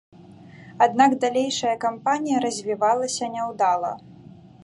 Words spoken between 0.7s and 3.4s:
Аднак далейшая кампанія развівалася